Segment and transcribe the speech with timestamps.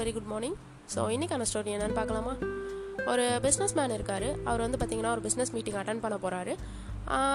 [0.00, 0.56] Very good morning
[0.94, 2.34] so இன்றைக்கான story என்னென்னு பார்க்கலாமா?
[3.10, 4.28] ஒரு பிஸ்னஸ் மேன் இருக்கார்.
[4.48, 6.54] அவர் வந்து பார்த்திங்கன்னா ஒரு பிஸ்னஸ் மீட்டிங் அட்டன் பண்ண போகிறாரு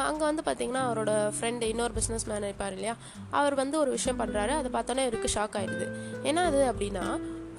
[0.10, 2.96] அங்கே வந்து பார்த்திங்கன்னா அவரோட ஃப்ரெண்டு இன்னொரு பிஸ்னஸ் மேன் இருப்பார் இல்லையா?
[3.40, 5.88] அவர் வந்து ஒரு விஷயம் பண்ணுறாரு அதை பார்த்தோன்னே இருக்கு ஷாக் ஆயிடுது.
[6.30, 7.06] என்ன அது அப்படின்னா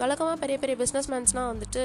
[0.00, 1.82] வழக்கமாக பெரிய பெரிய பிஸ்னஸ் மேன்ஸ்னால் வந்துட்டு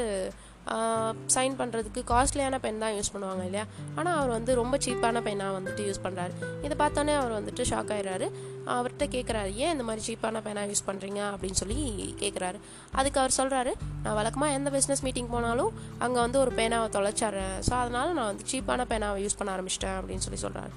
[1.34, 3.66] சைன் பண்ணுறதுக்கு காஸ்ட்லியான பென் தான் யூஸ் பண்ணுவாங்க இல்லையா?
[3.98, 6.34] ஆனால் அவர் வந்து ரொம்ப சீப்பான பெண்ணாக வந்துட்டு யூஸ் பண்ணுறாரு
[6.66, 8.28] இதை பார்த்தோன்னே அவர் வந்துட்டு ஷாக் ஆயிடுறாரு.
[8.76, 11.78] அவர்கிட்ட கேட்குறாரு ஏன் இந்த மாதிரி சீப்பான பெண்ணாக யூஸ் பண்ணுறீங்க அப்படின்னு சொல்லி
[12.24, 12.58] கேட்குறாரு
[13.00, 15.74] அதுக்கு அவர் சொல்கிறாரு நான் வழக்கமாக எந்த பிஸ்னஸ் மீட்டிங் போனாலும்
[16.06, 17.58] அங்கே வந்து ஒரு பேனாவை தொலைச்சிட்றேன்.
[17.68, 19.98] ஸோ அதனால் நான் வந்து சீப்பான பேனாவை யூஸ் பண்ண ஆரம்பிச்சிட்டேன்.
[20.02, 20.74] அப்படின்னு சொல்லி சொல்கிறாரு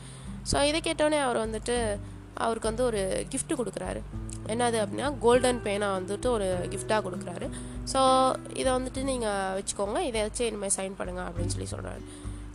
[0.52, 1.76] ஸோ இதை கேட்டோடனே அவர் வந்துட்டு
[2.44, 3.00] அவருக்கு வந்து ஒரு
[3.32, 4.00] கிஃப்ட்டு கொடுக்குறாரு.
[4.52, 7.46] என்னது அப்படின்னா கோல்டன் பேனா வந்துட்டு ஒரு கிஃப்டாக கொடுக்குறாரு.
[7.92, 8.00] ஸோ
[8.60, 9.98] இதை வந்துட்டு நீங்கள் வச்சுக்கோங்க.
[10.10, 12.02] இதை வச்சு இனிமேல் சைன் பண்ணுங்கள் அப்படின்னு சொல்லி சொல்கிறாரு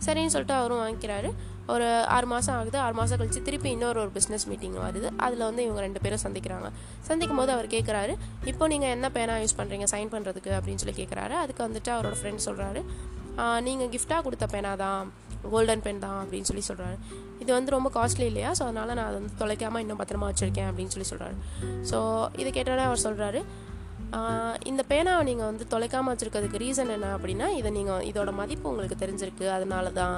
[0.04, 1.30] சரின்னு சொல்லிட்டு அவரும் வாங்கிக்கிறாரு.
[1.72, 2.78] ஒரு ஆறு மாதம் ஆகுது.
[2.84, 5.08] ஆறு மாதம் கழிச்சு திருப்பி இன்னொரு ஒரு பிஸ்னஸ் மீட்டிங் வருது.
[5.24, 6.68] அதில் வந்து இவங்க ரெண்டு பேரும் சந்திக்கிறாங்க.
[7.08, 8.14] சந்திக்கும் போது அவர் கேட்குறாரு
[8.52, 12.46] இப்போ நீங்கள் என்ன பேனா யூஸ் பண்ணுறீங்க சைன் பண்ணுறதுக்கு அப்படின்னு சொல்லி கேட்குறாரு அதுக்கு வந்துட்டு அவரோட ஃப்ரெண்ட்
[12.48, 12.82] சொல்கிறாரு
[13.66, 15.04] நீங்கள் கிஃப்டாக கொடுத்த பேனா தான்.
[15.54, 16.98] கோல்டன் பென் தான் அப்படின்னு சொல்லி சொல்கிறாரு
[17.42, 18.52] இது வந்து ரொம்ப காஸ்ட்லி இல்லையா?
[18.58, 21.36] ஸோ அதனால் நான் அதை வந்து தொலைக்காமல் இன்னும் பத்திரமா வச்சுருக்கேன் அப்படின்னு சொல்லி சொல்கிறாரு
[21.92, 21.98] ஸோ
[22.42, 23.42] இதை கேட்டாலே அவர் சொல்கிறாரு
[24.68, 29.44] இந்த பேனாவை நீங்கள் வந்து தொலைக்காமல் வச்சுருக்கிறதுக்கு ரீசன் என்ன அப்படின்னா இதை நீங்கள் இதோட மதிப்பு உங்களுக்கு தெரிஞ்சிருக்கு.
[29.56, 30.16] அதனால தான்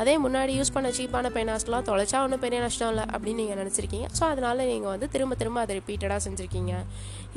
[0.00, 4.08] அதே முன்னாடி யூஸ் பண்ண சீப்பான பேனாஸ்லாம் தொலைச்சா ஒன்றும் பெரிய நஷ்டம் இல்லை அப்படின்னு நீங்கள் நினச்சிருக்கீங்க.
[4.18, 6.74] ஸோ அதனால் நீங்கள் வந்து திரும்ப திரும்ப அதை ரிப்பீட்டடாக செஞ்சுருக்கீங்க.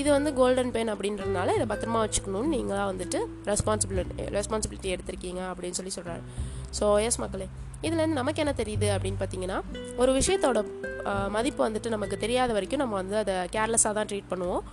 [0.02, 5.96] இது வந்து கோல்டன் பென் அப்படின்றதுனால இதை பத்திரமா வச்சுக்கணும்னு நீங்களாக வந்துட்டு ரெஸ்பான்சிபிலிட்டி ரெஸ்பான்சிபிலிட்டி எடுத்திருக்கீங்க அப்படின்னு சொல்லி
[5.98, 6.24] சொல்கிறாரு
[6.80, 7.48] ஸோ எஸ் மக்களே.
[7.88, 9.58] இதுலேருந்து நமக்கு என்ன தெரியுது அப்படின்னு பார்த்தீங்கன்னா
[10.02, 10.60] ஒரு விஷயத்தோட
[11.36, 14.64] மதிப்பு வந்துட்டு நமக்கு தெரியாத வரைக்கும் நம்ம வந்து அதை கேர்லெஸ்ஸாக தான் ட்ரீட் பண்ணுவோம்.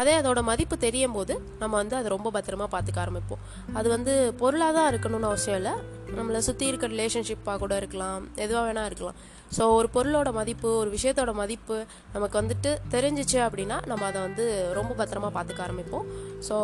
[0.00, 3.40] அதே அதோட மதிப்பு தெரியும் போது நம்ம வந்து அதை ரொம்ப பத்திரமா பார்த்துக்க ஆரம்பிப்போம்.
[3.78, 5.72] அது வந்து பொருளாக தான் இருக்கணும்னு அவசியம் இல்லை.
[6.18, 9.18] நம்மளை சுற்றி இருக்க ரிலேஷன்ஷிப்பாக கூட இருக்கலாம் எதுவாக வேணால் இருக்கலாம்.
[9.56, 11.78] ஸோ ஒரு பொருளோட மதிப்பு ஒரு விஷயத்தோட மதிப்பு
[12.14, 14.46] நமக்கு வந்துட்டு தெரிஞ்சிச்சு அப்படின்னா நம்ம அதை வந்து
[14.78, 16.06] ரொம்ப பத்திரமா பார்த்துக்க ஆரம்பிப்போம்.
[16.48, 16.58] ஸோ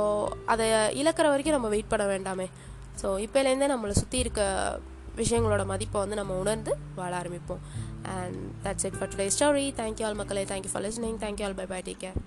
[0.55, 0.69] அதை
[1.03, 2.49] இழக்கிற வரைக்கும் நம்ம வெயிட் பண்ண வேண்டாமே.
[3.03, 4.43] ஸோ இப்போலேருந்தே நம்மளை சுற்றி இருக்க
[5.17, 7.63] விஷயங்களோட மதிப்பை வந்து நம்ம உணர்ந்து வாழ ஆரம்பிப்போம்.
[8.17, 10.45] And that's it for today story thank you all மக்களே.
[10.45, 12.19] Thank you for listening thank you all bye bye take care